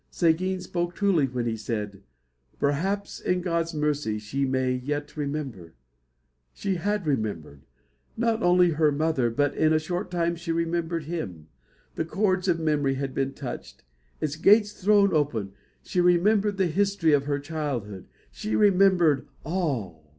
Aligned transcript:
Seguin 0.09 0.59
spoke 0.59 0.95
truly 0.95 1.27
when 1.27 1.45
he 1.45 1.55
said, 1.55 2.01
"Perhaps 2.57 3.19
in 3.19 3.41
God's 3.41 3.75
mercy 3.75 4.17
she 4.17 4.45
may 4.45 4.71
yet 4.73 5.15
remember." 5.15 5.75
She 6.53 6.73
had 6.77 7.05
remembered 7.05 7.61
not 8.17 8.41
only 8.41 8.71
her 8.71 8.91
mother, 8.91 9.29
but 9.29 9.53
in 9.55 9.73
a 9.73 9.77
short 9.79 10.09
time 10.09 10.35
she 10.35 10.51
remembered 10.51 11.03
him. 11.03 11.49
The 11.93 12.05
chords 12.05 12.47
of 12.47 12.59
memory 12.59 12.95
had 12.95 13.13
been 13.13 13.33
touched, 13.35 13.83
its 14.19 14.37
gates 14.37 14.71
thrown 14.71 15.13
open. 15.13 15.51
She 15.83 16.01
remembered 16.01 16.57
the 16.57 16.65
history 16.65 17.13
of 17.13 17.25
her 17.25 17.37
childhood. 17.37 18.07
She 18.31 18.55
remembered 18.55 19.27
all! 19.45 20.03